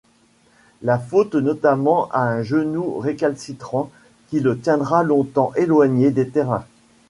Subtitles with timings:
[0.81, 3.91] La faute notamment à un genou récalcitrant
[4.31, 6.65] qui le tiendra longtemps éloigné des terrains.